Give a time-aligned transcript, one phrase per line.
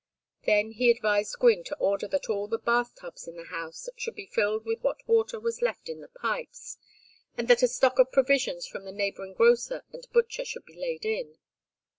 [0.47, 4.15] Then he advised Gwynne to order that all the bath tubs in the house should
[4.15, 6.79] be filled with what water was left in the pipes,
[7.37, 11.05] and that a stock of provisions from the neighboring grocer and butcher should be laid
[11.05, 11.37] in.